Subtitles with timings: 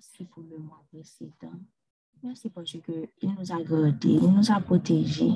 [0.00, 1.60] Merci pour le mois précédent.
[2.22, 5.34] Merci parce qu'il nous a gardés, il nous a protégés.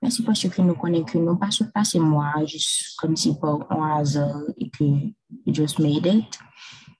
[0.00, 3.96] Merci parce que nous connaissons que nous pas passer moi juste comme si par un
[3.98, 4.84] hasard et que
[5.48, 6.38] just made it.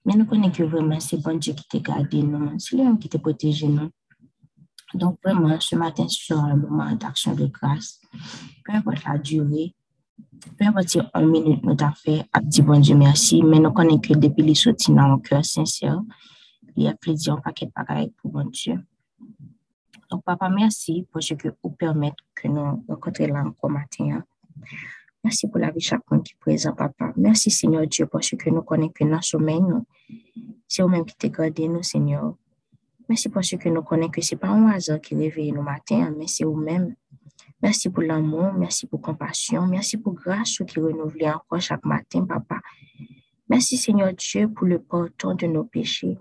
[0.04, 3.08] Mais nous connaissons que vraiment c'est bon Dieu qui t'a gardé nous, c'est lui qui
[3.08, 3.90] t'a protégé nous.
[4.94, 8.00] Donc vraiment, ce matin, sur un moment d'action de grâce,
[8.64, 9.76] peu importe la durée,
[10.58, 13.70] peu importe si une minute nous a fait, à dire bon Dieu merci, mais nous
[13.70, 16.02] connaissons que depuis les soutiens dans mon cœur sincère,
[16.78, 18.78] il y a plaisir un paquet de bagailles pour bon Dieu.
[20.10, 24.22] Donc, papa, merci pour ce que vous permettez que nous rencontrions là encore matin.
[25.24, 27.12] Merci pour la vie chacun qui est présent, papa.
[27.16, 29.60] Merci, Seigneur Dieu, parce que nous connaissons que notre sommeil,
[30.68, 32.36] c'est vous-même qui t'es gardé, nous, Seigneur.
[33.08, 36.14] Merci parce que nous connaissons que ce n'est pas un hasard qui réveille nous matin,
[36.16, 36.94] mais c'est vous-même.
[37.60, 42.60] Merci pour l'amour, merci pour compassion, merci pour grâce qui renouvelle encore chaque matin, papa.
[43.48, 46.16] Merci, Seigneur Dieu, pour le pardon de nos péchés.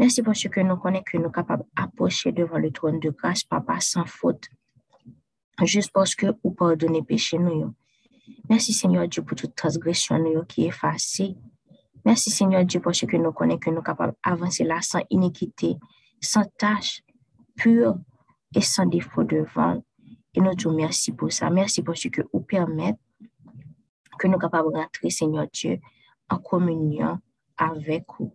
[0.00, 3.44] Merci parce que nous connaissons que nous sommes capables d'approcher devant le trône de grâce,
[3.44, 4.48] papa, sans faute.
[5.62, 7.74] Juste parce que vous pardonnez péché nous.
[8.48, 11.36] Merci Seigneur Dieu pour toute transgression nous qui est effacée.
[12.02, 15.76] Merci Seigneur Dieu parce que nous connaissons que nous sommes capables d'avancer là sans iniquité,
[16.18, 17.02] sans tâche,
[17.54, 17.98] pure
[18.54, 19.84] et sans défaut devant.
[20.32, 21.50] Et nous te merci pour ça.
[21.50, 22.98] Merci parce que vous permettez
[24.18, 25.78] que nous sommes capables de rentrer, Seigneur Dieu,
[26.30, 27.18] en communion
[27.58, 28.34] avec vous.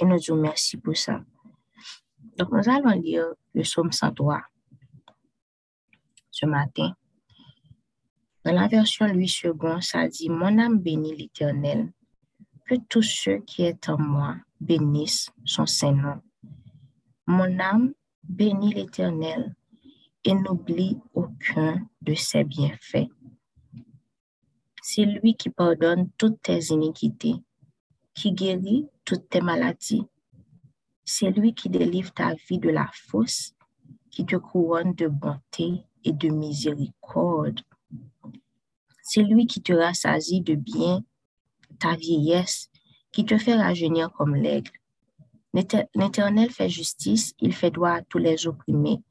[0.00, 1.22] Et nous disons merci pour ça.
[2.36, 4.42] Donc, nous allons lire le psaume 103
[6.30, 6.94] ce matin.
[8.44, 11.92] Dans la version 8 secondes, ça dit Mon âme bénit l'Éternel.
[12.66, 16.22] Que tous ceux qui sont en moi bénissent son Saint-Nom.
[17.26, 17.92] Mon âme
[18.22, 19.54] bénit l'Éternel
[20.24, 23.08] et n'oublie aucun de ses bienfaits.
[24.82, 27.34] C'est lui qui pardonne toutes tes iniquités,
[28.14, 30.04] qui guérit toutes tes maladies.
[31.04, 33.54] C'est lui qui délivre ta vie de la fosse,
[34.10, 37.60] qui te couronne de bonté et de miséricorde.
[39.02, 41.02] C'est lui qui te rassasie de bien
[41.78, 42.70] ta vieillesse,
[43.10, 44.72] qui te fait rajeunir comme l'aigle.
[45.52, 49.02] L'Éternel fait justice, il fait droit à tous les opprimés.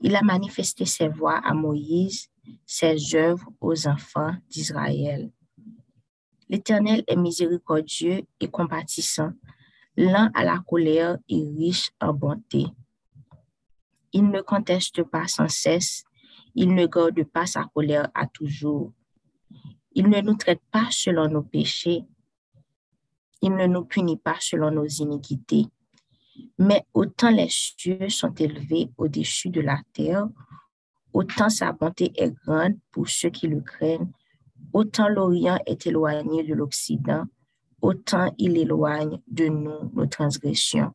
[0.00, 2.28] Il a manifesté ses voies à Moïse,
[2.64, 5.30] ses œuvres aux enfants d'Israël.
[6.48, 9.32] L'Éternel est miséricordieux et compatissant,
[9.96, 12.66] lent à la colère et riche en bonté.
[14.12, 16.04] Il ne conteste pas sans cesse,
[16.54, 18.92] il ne garde pas sa colère à toujours.
[19.92, 22.04] Il ne nous traite pas selon nos péchés,
[23.42, 25.66] il ne nous punit pas selon nos iniquités.
[26.58, 30.28] Mais autant les cieux sont élevés au-dessus de la terre,
[31.12, 34.10] autant sa bonté est grande pour ceux qui le craignent
[34.78, 37.24] Autant l'Orient est éloigné de l'Occident,
[37.80, 40.92] autant il éloigne de nous nos transgressions.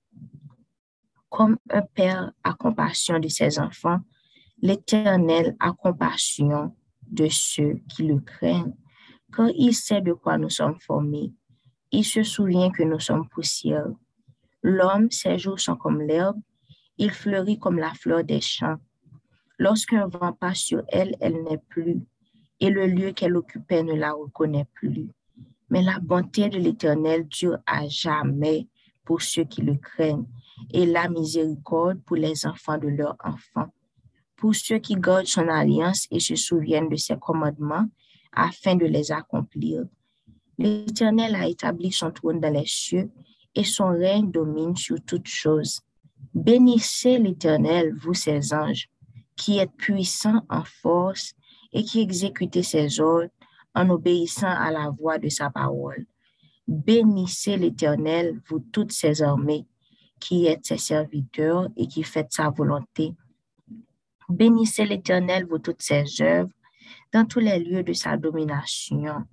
[1.29, 4.01] Comme un père a compassion de ses enfants,
[4.61, 6.75] l'Éternel a compassion
[7.07, 8.75] de ceux qui le craignent,
[9.35, 11.33] car il sait de quoi nous sommes formés.
[11.91, 13.87] Il se souvient que nous sommes poussière.
[14.61, 16.39] L'homme, ses jours sont comme l'herbe,
[16.99, 18.77] il fleurit comme la fleur des champs.
[19.57, 22.05] Lorsqu'un vent passe sur elle, elle n'est plus,
[22.61, 25.09] et le lieu qu'elle occupait ne la reconnaît plus.
[25.69, 28.67] Mais la bonté de l'Éternel dure à jamais
[29.03, 30.27] pour ceux qui le craignent,
[30.69, 33.73] et la miséricorde pour les enfants de leurs enfants,
[34.35, 37.87] pour ceux qui gardent son alliance et se souviennent de ses commandements
[38.31, 39.83] afin de les accomplir.
[40.59, 43.09] L'Éternel a établi son trône dans les cieux
[43.55, 45.81] et son règne domine sur toutes choses.
[46.33, 48.87] Bénissez l'Éternel, vous ses anges,
[49.35, 51.33] qui êtes puissants en force
[51.73, 53.29] et qui exécutait ses ordres
[53.73, 56.05] en obéissant à la voix de sa parole.
[56.67, 59.65] Bénissez l'Éternel, vous toutes ses armées,
[60.19, 63.13] qui êtes ses serviteurs et qui faites sa volonté.
[64.29, 66.51] Bénissez l'Éternel, vous toutes ses œuvres,
[67.11, 69.25] dans tous les lieux de sa domination.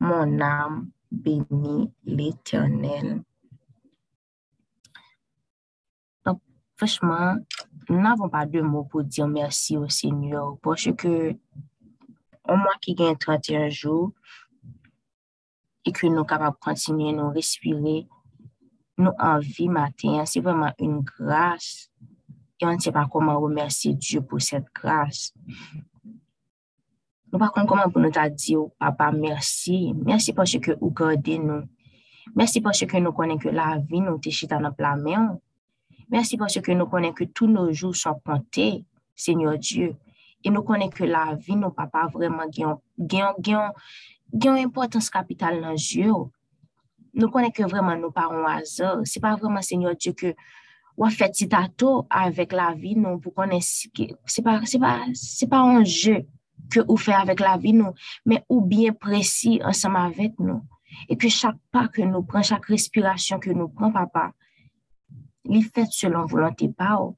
[0.00, 3.22] Mon âme bénit l'Éternel.
[6.26, 6.40] Donc,
[6.76, 7.36] franchement,
[7.88, 11.34] nous n'avons pas de mots pour dire merci au Seigneur parce que
[12.46, 14.12] un mois qui gagne 31 jours
[15.84, 18.06] et que nous capables continuer nous respirer,
[18.98, 21.90] nous en vie matin, c'est vraiment une grâce.
[22.60, 25.32] Et on ne sait pas comment remercier Dieu pour cette grâce.
[27.32, 29.92] Nous ne savons pas comment pour nous dire, papa, merci.
[30.04, 31.64] Merci parce que vous gardez nous.
[32.36, 35.38] Merci parce que nous connaissons que la vie nous est dans notre main.
[36.08, 37.72] Merci parce que nous connaissons que tous nos
[40.44, 43.38] E nou konen ke la vi nou pa pa vreman gen
[44.44, 46.28] yon importans kapital nan jyo.
[47.16, 49.04] Nou konen ke vreman nou pa an wazor.
[49.08, 50.34] Se pa vreman senyor Diyo ke
[51.00, 54.10] wafet si tato avèk la vi nou pou konen si ke...
[54.28, 56.20] Se pa, se pa, se pa an jyo
[56.72, 57.94] ke ou fè avèk la vi nou,
[58.28, 60.62] men ou bien presi ansam avèk nou.
[61.10, 64.30] E ke chak pa ke nou pran, chak respirasyon ke nou pran, papa,
[65.50, 67.14] li fèt selon volante pa ou.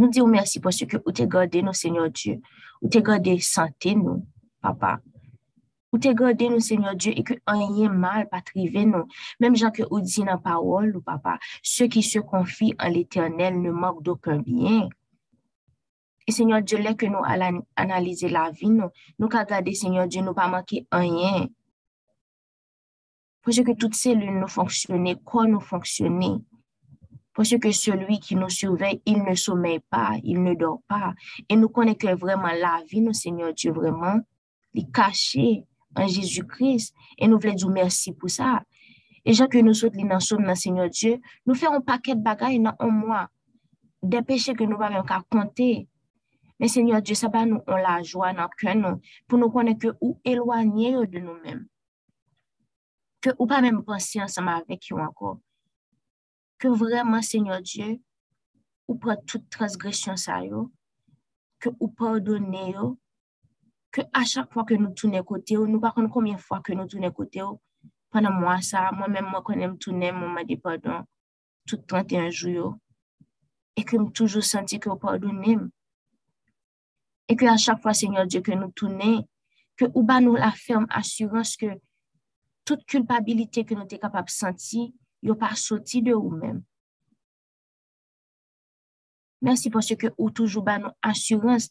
[0.00, 2.40] Nous disons merci parce que vous t'es gardé nous Seigneur Dieu
[2.80, 4.26] vous t'es gardé santé nous
[4.60, 5.00] papa
[5.94, 9.06] ou te gade nou, Seigneur Dieu, et que rien mal pas trivé nous.
[9.38, 13.62] Même gens que ou dit dans parole, ou papa, ceux qui se confient en l'éternel
[13.62, 14.88] ne manquent d'aucun bien.
[16.26, 18.88] Et Seigneur Dieu, là que nous allons analyser la vie, nous,
[19.20, 19.28] nous
[19.72, 21.46] Seigneur Dieu, nous pas manquer rien.
[23.44, 26.38] Parce que toutes cellules nous fonctionnent, quoi nous fonctionner.
[27.34, 31.14] Parce que celui qui nous surveille, il ne sommeille pas, il ne dort pas.
[31.48, 34.20] Et nous connaissons que vraiment la vie, nous, Seigneur Dieu, vraiment,
[34.74, 35.64] est cachée
[35.96, 36.94] en Jésus-Christ.
[37.18, 38.62] Et nous voulons dire merci pour ça.
[39.24, 42.60] Et gens que nous sommes dans le Seigneur Dieu, nous faisons un paquet de bagailles
[42.60, 43.28] dans un mois.
[44.02, 45.88] Des péchés que nous même pas compter.
[46.60, 49.88] Mais Seigneur Dieu, ça va nous on la joie dans le cœur pour nous connaître
[49.88, 51.66] que ou éloigner de nous-mêmes.
[53.20, 55.38] Que ou pas même penser ensemble avec nous encore.
[56.58, 57.98] ke vreman, Seigneur Diyo,
[58.88, 60.68] ou pran tout transgresyon sa yo,
[61.62, 62.94] ke ou pardonne yo,
[63.94, 66.76] ke a chak fwa ke nou toune kote yo, nou pa kon konmyen fwa ke
[66.76, 67.54] nou toune kote yo,
[68.12, 71.06] panan mwa sa, mwen men mwen konen m toune, mwen mwen di pardon,
[71.68, 72.72] tout 31 jou yo,
[73.78, 75.68] e ke m toujou senti ke ou pardonne m,
[77.30, 79.24] e ke a chak fwa, Seigneur Diyo, ke nou toune,
[79.80, 81.72] ke ou ba nou la ferme asurans ke
[82.68, 84.90] tout kulpabilite ke nou te kapap senti,
[85.30, 86.62] n'est pas sorti de vous-même.
[89.42, 91.70] Merci parce que ou toujours ba nous assurance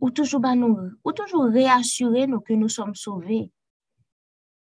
[0.00, 3.50] ou toujours, bah, nous, ou toujours réassurer nous que nous sommes sauvés.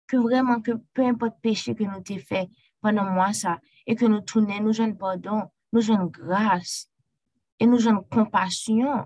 [0.07, 2.49] Que vraiment, que peu importe péché que nous avons fait
[2.81, 6.91] pendant moi ça, et que nous tournons, nous jeunes pardon, nous jeunes grâce,
[7.59, 9.05] et nous jeunes compassion.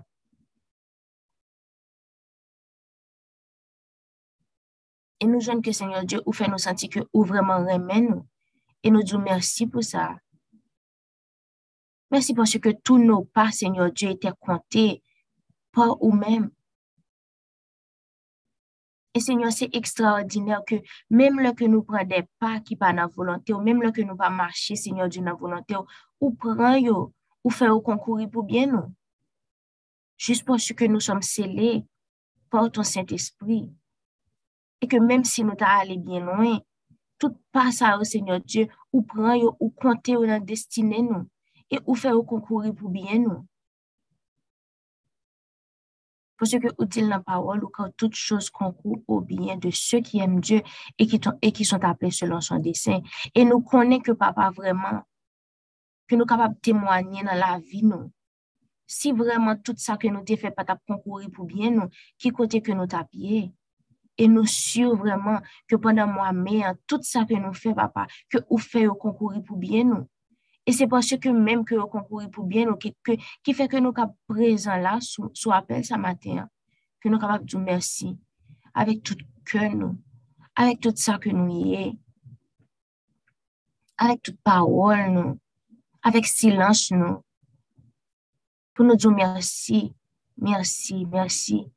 [5.19, 8.27] Et nous jeunes que Seigneur Dieu, ou fait nous sentir que ou vraiment remet nous.
[8.83, 10.17] Et nous disons merci pour ça.
[12.11, 15.01] Merci parce que tous nos pas, Seigneur Dieu, étaient comptés
[15.71, 16.51] par vous-même.
[19.15, 20.75] Et Seigneur, c'est extraordinaire que
[21.09, 24.01] même là que nous prenons des pas qui pas dans volonté, ou même là que
[24.01, 25.75] nous pas marcher, Seigneur Dieu, dans volonté,
[26.19, 27.13] ou prend yo,
[27.43, 28.93] ou au concourir pour bien nous.
[30.17, 31.85] Juste parce que nous sommes scellés
[32.49, 33.71] par ton Saint-Esprit.
[34.81, 36.59] Et que même si nous t'allons bien loin,
[37.23, 41.29] tout passe au Seigneur Dieu, ou prend yo, ou compter dans la destinée nous,
[41.71, 43.47] et ou fait au concourir pour bien nous.
[46.37, 50.19] Parce que utile la parole ou quand toutes choses concourent au bien de ceux qui
[50.19, 50.61] aiment Dieu
[50.99, 52.99] et qui, et qui sont appelés selon son dessein.
[53.33, 55.03] Et nous connaissons que papa vraiment,
[56.07, 58.11] que nous sommes capables de témoigner dans la vie, nous.
[58.85, 61.87] Si vraiment tout ça que nous avons fait pas concourir pour bien nous,
[62.17, 63.53] qui côté que nous tapions.
[64.17, 68.37] Et nous sûrs vraiment que pendant moi, mais tout ça que nous fait, papa, que
[68.49, 70.07] vous faites concourir pour bien nous.
[70.65, 72.95] Et c'est parce que même que vous concourez pour bien, nous, qui,
[73.43, 76.47] qui fait que nous sommes présents là, sous, appel ce matin,
[77.01, 78.17] que nous sommes capables de dire merci,
[78.73, 79.97] avec tout cœur, nous,
[80.55, 81.93] avec tout ça que nous y est,
[83.97, 85.39] avec toute parole, nous,
[86.01, 87.21] avec silence, nous,
[88.73, 89.93] pour nous dire merci,
[90.37, 91.72] merci, merci.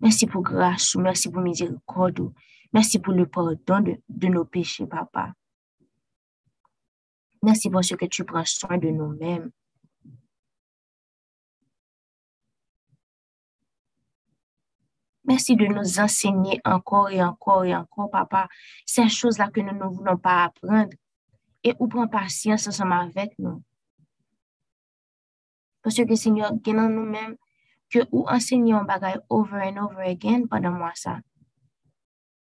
[0.00, 2.32] Merci pour grâce, merci pour miséricorde,
[2.72, 5.34] merci pour le pardon de, de nos péchés, papa.
[7.42, 9.50] Merci pour ce que tu prends soin de nous-mêmes.
[15.24, 18.48] Merci de nous enseigner encore et encore et encore, papa,
[18.84, 20.90] ces choses-là que nous ne voulons pas apprendre
[21.62, 23.62] et ou prendre patience ensemble avec nous.
[25.82, 27.36] Parce que, Seigneur, nous-mêmes
[27.90, 31.18] que ou enseignons bagaille over and over again pendant moi ça.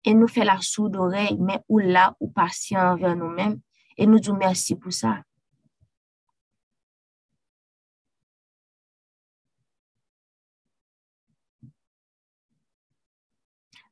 [0.03, 3.59] Et nous fait la sourde d'oreille, mais ou là, ou patient envers nous-mêmes
[3.97, 5.21] et nous disons merci pour ça.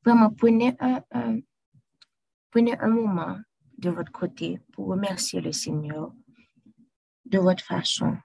[0.05, 1.01] Vraiment, prenez un,
[2.51, 3.37] prenez un moment
[3.77, 6.11] de votre côté pour remercier le Seigneur
[7.25, 8.17] de votre façon.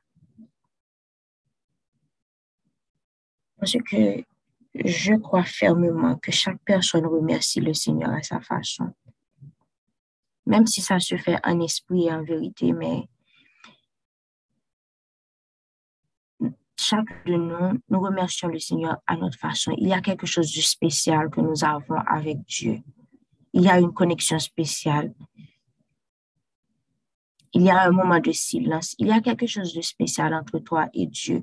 [3.58, 4.22] Parce que
[4.74, 8.92] je crois fermement que chaque personne remercie le Seigneur à sa façon
[10.48, 13.06] même si ça se fait en esprit et en vérité, mais
[16.80, 19.74] chaque de nous, nous remercions le Seigneur à notre façon.
[19.76, 22.80] Il y a quelque chose de spécial que nous avons avec Dieu.
[23.52, 25.12] il y a une connexion spéciale.
[27.52, 28.94] Il y a un moment de silence.
[28.98, 31.42] Il y a quelque chose de spécial entre toi et Dieu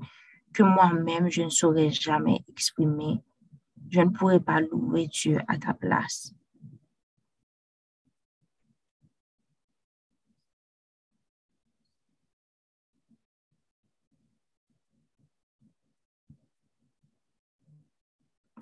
[0.55, 3.21] que moi-même, je ne saurais jamais exprimer.
[3.89, 6.33] Je ne pourrais pas louer Dieu à ta place.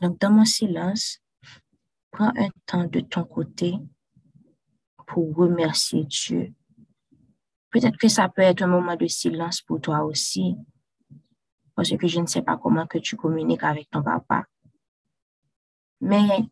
[0.01, 1.19] Donc, dans mon silence,
[2.11, 3.75] prends un temps de ton côté
[5.07, 6.53] pour remercier Dieu.
[7.69, 10.57] Peut-être que ça peut être un moment de silence pour toi aussi,
[11.75, 14.45] parce que je ne sais pas comment que tu communiques avec ton papa.
[16.01, 16.45] Mais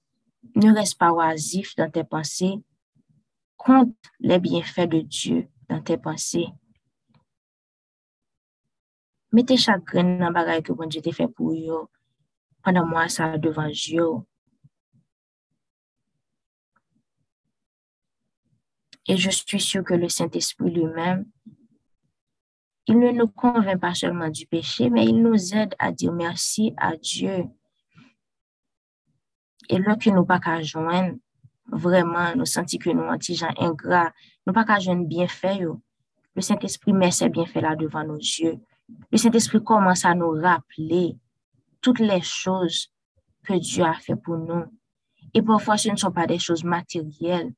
[0.56, 2.56] ne reste pas oisif dans tes pensées.
[3.58, 6.48] Compte les bienfaits de Dieu dans tes pensées.
[9.32, 11.88] Mettez chaque graine dans le bagage que bon Dieu t'a fait pour vous
[12.63, 14.06] pendant moi ça devant Dieu.
[19.08, 21.25] Et je suis sûre que le Saint-Esprit lui-même,
[22.88, 26.74] il ne nous convainc pas seulement du péché, mais il nous aide à dire merci
[26.78, 27.46] à Dieu.
[29.70, 31.18] Et là que nous pas qu'à joindre,
[31.72, 34.12] vraiment, nous sentons que nous sommes gens ingrats,
[34.46, 35.28] nous pas qu'à joindre bien.
[36.34, 38.60] Le Saint-Esprit met ses bienfaits là devant nos yeux.
[39.12, 41.18] Le Saint-Esprit commence à nous rappeler
[41.82, 42.92] toutes les choses
[43.44, 44.66] que Dieu a fait pour nous.
[45.34, 47.54] Et parfois, ce ne sont pas des choses matérielles,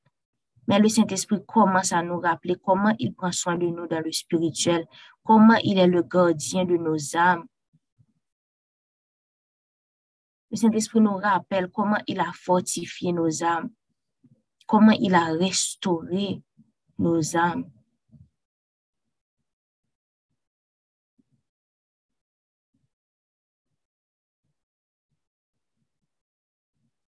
[0.68, 4.12] mais le Saint-Esprit commence à nous rappeler comment il prend soin de nous dans le
[4.12, 4.86] spirituel,
[5.24, 7.46] comment il est le gardien de nos âmes?
[10.52, 13.72] Le Saint-Esprit nous rappelle comment il a fortifié nos âmes,
[14.68, 16.44] comment il a restauré
[16.98, 17.70] nos âmes.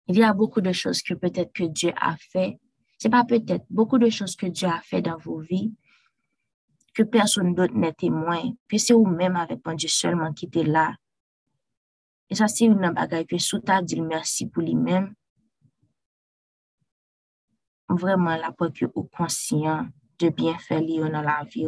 [0.06, 2.58] Il y a beaucoup de choses que peut-être que Dieu a fait.
[3.04, 5.74] C'est pas peut-être beaucoup de choses que Dieu a fait dans vos vies
[6.94, 10.96] que personne d'autre n'est témoin, que c'est vous-même avec mon Dieu seulement qui était là.
[12.30, 15.14] Et ça, c'est une bagaille que sous ta dit merci pour lui-même.
[17.90, 19.86] Vraiment, là, pour que vous conscient
[20.18, 21.66] de bien faire dans la vie.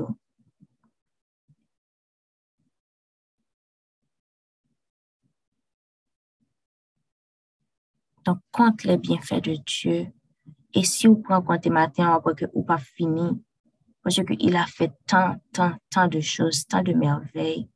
[8.25, 10.11] Donc, compte les bienfaits de Dieu.
[10.77, 13.43] Et si vous prenez compte matin, après que vous pas fini,
[14.03, 17.71] parce qu'il a fait tant, tant, tant de choses, tant de merveilles.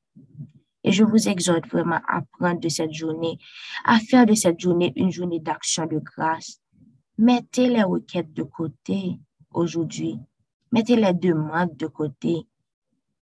[0.85, 3.38] Et je vous exhorte vraiment à prendre de cette journée,
[3.87, 6.61] à faire de cette journée une journée d'action de grâce.
[7.16, 9.19] Mettez les requêtes de côté
[9.50, 10.19] aujourd'hui.
[10.71, 12.47] Mettez les demandes de côté.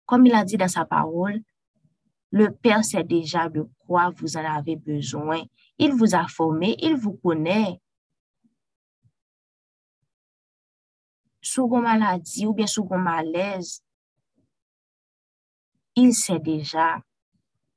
[0.06, 1.40] Comme il a dit dans sa parole,
[2.30, 5.42] le Père sait déjà de quoi vous en avez besoin.
[5.78, 7.80] Il vous a formé, il vous connaît.
[11.46, 13.82] Sous vos maladies ou bien sous vos malaises,
[15.94, 17.02] il sait déjà.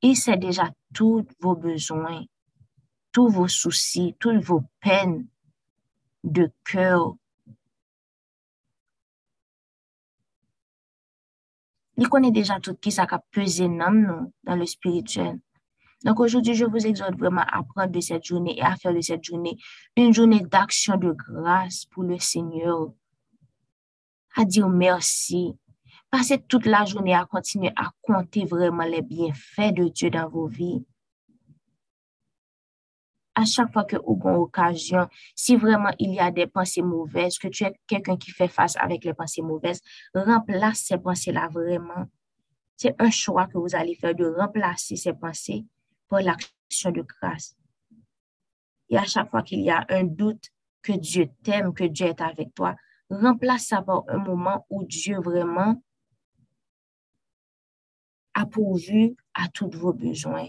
[0.00, 2.24] Il sait déjà tous vos besoins,
[3.12, 5.26] tous vos soucis, toutes vos peines
[6.24, 7.14] de cœur.
[11.98, 15.38] Il connaît déjà tout qui ça a pesé dans le spirituel.
[16.04, 19.00] Donc aujourd'hui, je vous exhorte vraiment à prendre de cette journée et à faire de
[19.02, 19.58] cette journée
[19.94, 22.92] une journée d'action de grâce pour le Seigneur.
[24.38, 25.58] À dire merci.
[26.12, 30.46] Passez toute la journée à continuer à compter vraiment les bienfaits de Dieu dans vos
[30.46, 30.86] vies.
[33.34, 37.36] À chaque fois que vous avez occasion, si vraiment il y a des pensées mauvaises,
[37.36, 39.80] que tu es quelqu'un qui fait face avec les pensées mauvaises,
[40.14, 42.06] remplace ces pensées-là vraiment.
[42.76, 45.64] C'est un choix que vous allez faire de remplacer ces pensées
[46.06, 47.56] pour l'action de grâce.
[48.88, 50.44] Et à chaque fois qu'il y a un doute
[50.80, 52.76] que Dieu t'aime, que Dieu est avec toi,
[53.10, 55.82] remplace ça par un moment où Dieu vraiment
[58.34, 60.48] a pourvu à tous vos besoins.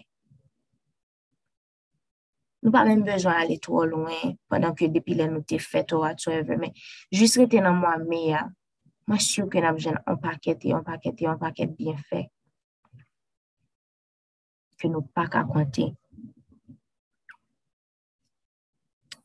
[2.61, 6.57] Nous pas même besoin d'aller trop loin pendant que depuis les nous t'es fait whatsoever,
[6.57, 6.73] mais
[7.11, 8.49] juste rester dans moi meilleur.
[9.07, 11.97] Moi, je suis que nous avons un paquet et un paquet et un paquet bien
[11.97, 12.29] fait
[14.77, 15.93] que nous pas qu'à compter.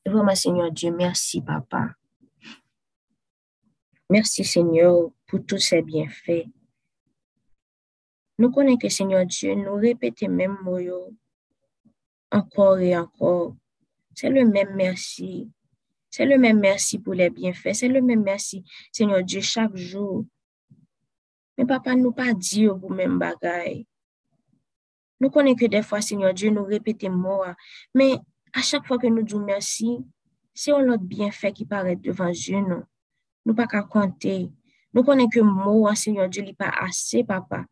[0.06, 1.94] Vraiment, Seigneur Dieu, merci, Papa.
[4.14, 6.46] Merci, Seigneur, pour tous ces bienfaits.
[8.38, 10.78] Nous connaissons que, Seigneur Dieu, nous répétons même mots
[12.30, 13.56] encore et encore.
[14.14, 15.50] C'est le même merci.
[16.08, 17.74] C'est le même merci pour les bienfaits.
[17.74, 20.24] C'est le même merci, Seigneur Dieu, chaque jour.
[21.58, 23.84] Mais papa, nous pas dire vous même bagaille.
[25.18, 27.56] Nous connaissons que des fois, Seigneur Dieu, nous répétons moi,
[27.92, 28.14] mais
[28.52, 29.98] à chaque fois que nous disons merci,
[30.54, 32.84] c'est un autre bienfait qui paraît devant Dieu, nous.
[33.44, 34.50] Nous pas qu'à compter.
[34.92, 37.64] Nous connaissons que mot, Seigneur Dieu, n'est pas assez, papa.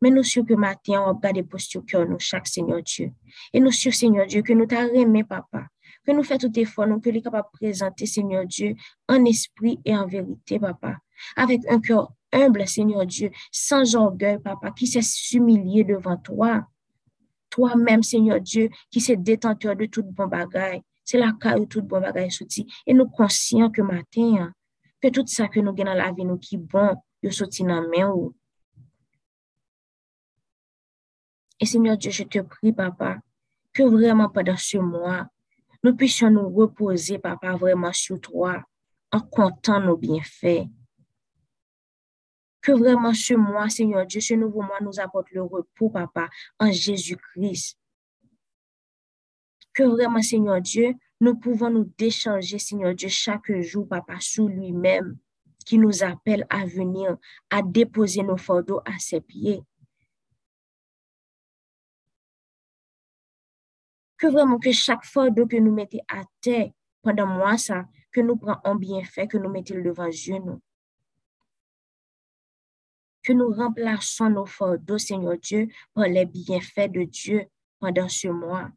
[0.00, 3.12] Mais nous sommes que matin, on regarde posture cœur nous, chaque Seigneur Dieu.
[3.52, 5.66] Et nous sommes, Seigneur Dieu, que nous t'aimons, papa.
[6.06, 8.74] Que nous faisons tout effort, nous, que nous capables de présenter, Seigneur Dieu,
[9.08, 10.98] en esprit et en vérité, papa.
[11.36, 16.64] Avec un cœur humble, Seigneur Dieu, sans orgueil, papa, qui s'est humilié devant toi.
[17.50, 20.82] Toi-même, Seigneur Dieu, qui s'est détenteur de tout bon bagaille.
[21.04, 22.66] C'est la caille de tout bon sorti.
[22.86, 24.52] Et nous conscients que matin,
[25.00, 27.80] que tout ça que nous gagnons dans la vie, nous qui bon, yo sorti dans
[27.80, 28.12] la main
[31.60, 33.18] Et Seigneur Dieu, je te prie, papa,
[33.72, 35.28] que vraiment pendant ce mois,
[35.82, 38.62] nous puissions nous reposer, papa, vraiment sur toi,
[39.12, 40.66] en comptant nos bienfaits.
[42.60, 46.28] Que vraiment ce mois, Seigneur Dieu, ce nouveau mois nous apporte le repos, papa,
[46.58, 47.78] en Jésus-Christ.
[49.72, 55.18] Que vraiment, Seigneur Dieu, nous pouvons nous décharger, Seigneur Dieu, chaque jour, papa, sous lui-même,
[55.64, 57.16] qui nous appelle à venir,
[57.50, 59.62] à déposer nos fardeaux à ses pieds.
[64.18, 66.70] que vraiment que chaque fardeau que nous mettons à terre
[67.02, 70.60] pendant moi ça, que nous prenons en bienfait, que nous mettons devant Dieu nous.
[73.22, 77.46] Que nous remplaçons nos fardeaux, Seigneur Dieu, par les bienfaits de Dieu
[77.78, 78.70] pendant ce mois.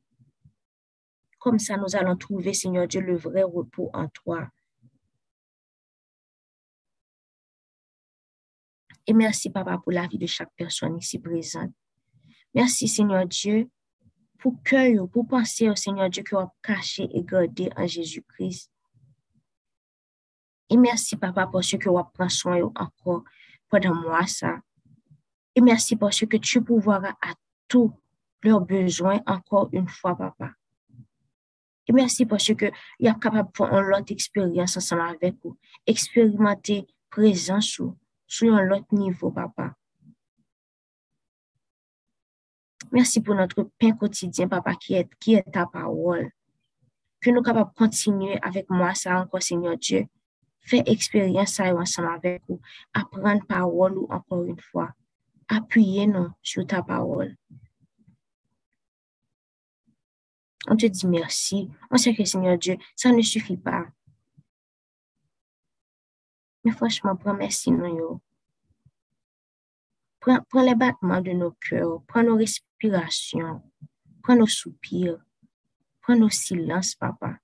[1.42, 4.48] Comme ça, nous allons trouver, Seigneur Dieu, le vrai repos en toi.
[9.08, 11.74] Et merci, Papa, pour la vie de chaque personne ici présente.
[12.54, 13.68] Merci, Seigneur Dieu,
[14.38, 18.72] pour cœur, pour penser au Seigneur Dieu qui a caché et gardé en Jésus-Christ.
[20.70, 23.24] Et merci, Papa, pour ce que vous pris soin encore
[23.68, 24.60] pendant moi, ça.
[25.56, 27.34] Et merci pour ce que tu pourvoiras à
[27.68, 27.92] tous
[28.44, 30.52] leurs besoins encore une fois, Papa.
[31.94, 32.66] Merci pour ce que
[33.00, 35.58] vous êtes capable faire une autre expérience ensemble avec vous.
[35.86, 37.80] Expérimenter présence
[38.28, 39.76] sur, un autre niveau, Papa.
[42.92, 46.30] Merci pour notre pain quotidien, papa, qui est, qui est ta parole.
[47.22, 50.06] Que nous capables continuer avec moi, ça encore, Seigneur Dieu.
[50.60, 52.60] Fais expérience ça ensemble avec vous.
[52.94, 54.90] Apprendre parole encore une fois.
[55.48, 57.36] Appuyez-nous sur ta parole.
[60.68, 61.70] On te dit merci.
[61.90, 63.86] On sait que, Seigneur Dieu, ça ne suffit pas.
[66.64, 68.22] Mais franchement, prends merci, nous.
[70.20, 72.04] Prends, prends les battements de nos cœurs.
[72.08, 73.62] Prends nos respirations
[74.22, 75.20] prends nos soupirs,
[76.02, 77.38] prends nos silences, papa,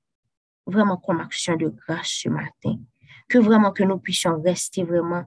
[0.66, 2.80] vraiment comme action de grâce ce matin.
[3.28, 5.26] Que vraiment que nous puissions rester vraiment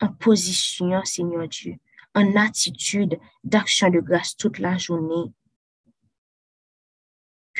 [0.00, 1.74] en position, Seigneur Dieu,
[2.14, 5.32] en attitude d'action de grâce toute la journée.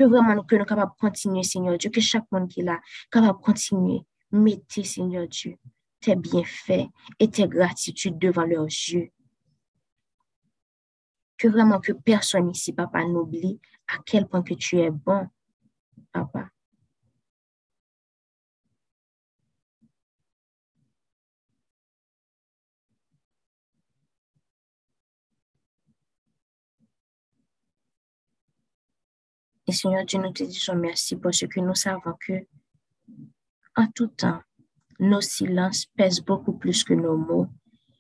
[0.01, 2.81] Que vraiment que nous capables de continuer, Seigneur Dieu, que chaque monde qui est là,
[3.11, 4.01] capable de continuer.
[4.33, 5.57] Mettez, Seigneur Dieu,
[6.01, 9.11] tes bienfaits et tes gratitudes devant leurs yeux
[11.37, 15.27] que vraiment que personne ici, papa, n'oublie à quel point que tu es bon,
[16.13, 16.49] papa.
[29.73, 32.47] Seigneur Dieu, nous te disons merci parce que nous savons que
[33.77, 34.41] en tout temps,
[34.99, 37.49] nos silences pèsent beaucoup plus que nos mots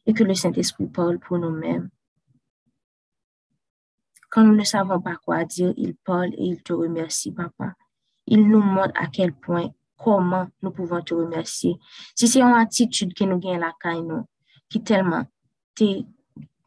[0.06, 1.88] et que le Saint-Esprit parle pour nous-mêmes.
[4.28, 7.74] Quand nous ne savons pas quoi dire, il parle et il te remercie, papa.
[8.26, 11.76] Il nous montre à quel point, comment nous pouvons te remercier.
[12.14, 14.06] Si c'est une attitude que nous gagnons la caille,
[14.68, 15.24] qui tellement
[15.74, 16.02] te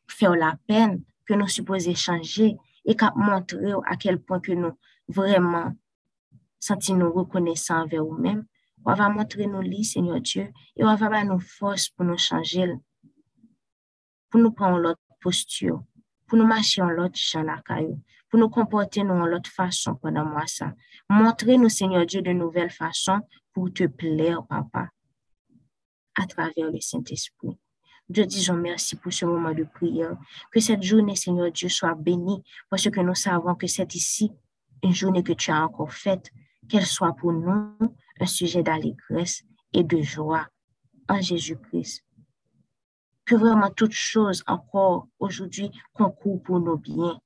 [0.08, 4.78] fait la peine, que nous supposons changer et qu'à montrer à quel point que nous
[5.08, 5.74] vraiment
[6.60, 8.46] sentons nous reconnaissants envers nous-mêmes,
[8.86, 12.74] on va montrer nos lits, Seigneur Dieu, et on va nous force pour nous changer,
[14.30, 15.84] pour nous prendre l'autre posture
[16.34, 17.46] pour nous marcher en l'autre champ
[18.28, 20.74] pour nous comporter nous en l'autre façon pendant moi ça.
[21.08, 23.20] Montrez-nous, Seigneur Dieu, de nouvelles façons
[23.54, 24.90] pour te plaire, Papa,
[26.20, 27.60] à travers le Saint-Esprit.
[28.10, 30.18] Nous disons merci pour ce moment de prière.
[30.52, 34.32] Que cette journée, Seigneur Dieu, soit bénie parce que nous savons que c'est ici
[34.84, 36.32] une journée que tu as encore faite,
[36.70, 37.76] qu'elle soit pour nous
[38.20, 39.44] un sujet d'allégresse
[39.74, 40.48] et de joie
[41.10, 42.04] en Jésus-Christ
[43.26, 47.20] que vraiment toutes choses encore aujourd'hui concourent pour nos biens.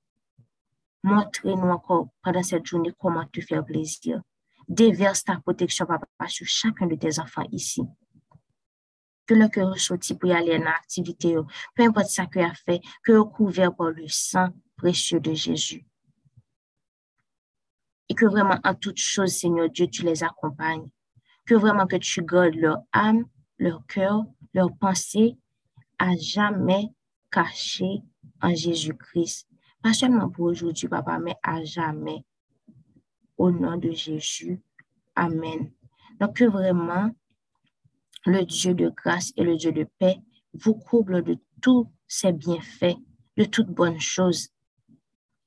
[1.04, 4.22] Montrez-nous encore pendant cette journée comment te faire plaisir.
[4.67, 7.82] Déverse ta protection, papa, sur chacun de tes enfants ici.
[9.26, 11.36] Que le cœur ressorti pour y aller en activité,
[11.76, 15.87] peu importe ce qu'il a fait, que couvert par le sang précieux de Jésus.
[18.10, 20.89] Et que vraiment en toutes choses, Seigneur Dieu, tu les accompagnes.
[21.46, 23.26] Que vraiment que tu gardes leur âme,
[23.58, 25.38] leur cœur, leur pensée
[25.98, 26.89] à jamais
[27.32, 28.02] cachées
[28.41, 29.48] en Jésus-Christ.
[29.82, 32.26] Pas seulement pour aujourd'hui, Papa, mais à jamais.
[33.38, 34.62] Au nom de Jésus.
[35.15, 35.72] Amen.
[36.20, 37.12] Donc que vraiment
[38.26, 40.20] le Dieu de grâce et le Dieu de paix
[40.54, 42.98] vous comble de tous ses bienfaits,
[43.38, 44.50] de toutes bonnes choses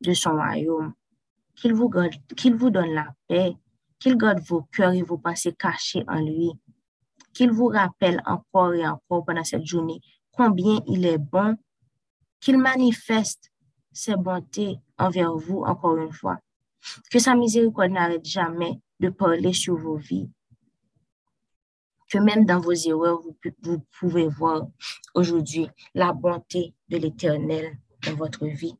[0.01, 0.94] de son royaume.
[1.61, 3.55] Qu'il vous, vous donne la paix,
[3.99, 6.53] qu'il garde vos cœurs et vos pensées cachés en lui,
[7.35, 10.01] qu'il vous rappelle encore et encore pendant cette journée
[10.33, 11.57] combien il est bon,
[12.40, 13.53] qu'il manifeste
[13.92, 16.38] ses bontés envers vous encore une fois,
[17.11, 20.31] que sa miséricorde n'arrête jamais de parler sur vos vies,
[22.11, 23.20] que même dans vos erreurs,
[23.62, 24.66] vous pouvez voir
[25.14, 28.75] aujourd'hui la bonté de l'Éternel dans votre vie.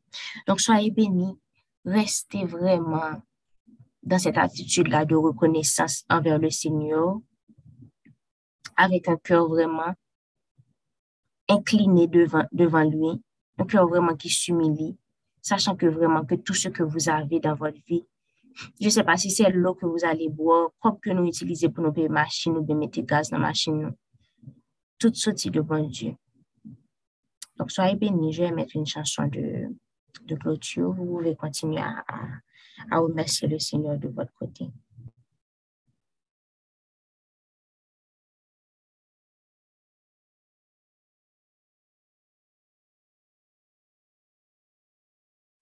[0.47, 1.37] Donc, soyez bénis,
[1.85, 3.21] restez vraiment
[4.03, 7.19] dans cette attitude-là de reconnaissance envers le Seigneur,
[8.75, 9.93] avec un cœur vraiment
[11.47, 13.21] incliné devant, devant lui,
[13.57, 14.97] un cœur vraiment qui s'humilie,
[15.41, 18.05] sachant que vraiment que tout ce que vous avez dans votre vie,
[18.79, 21.69] je ne sais pas si c'est l'eau que vous allez boire, propre que nous utilisons
[21.71, 23.93] pour nos machines ou de mettre gaz dans la machine,
[24.97, 26.15] tout sorti de bon Dieu.
[27.57, 28.33] Donc, soyez bénis.
[28.33, 29.67] Je vais mettre une chanson de,
[30.25, 30.91] de clôture.
[30.93, 34.71] Vous pouvez continuer à, à, à remercier le Seigneur de votre côté.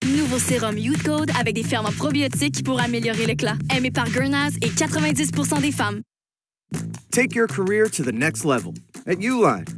[0.05, 3.55] Nouveau sérum Youth Code avec des ferments probiotiques pour améliorer l'éclat.
[3.75, 6.01] Aimé par Gurnaz et 90% des femmes.
[7.11, 8.73] Take your career to the next level
[9.07, 9.65] at Uline.